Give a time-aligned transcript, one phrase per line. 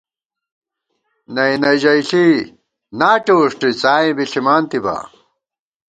[1.33, 2.25] نئ نہ ژَئیݪی
[2.99, 4.95] ناٹے وُݭٹُوئی څائیں بی ݪِمانتِبا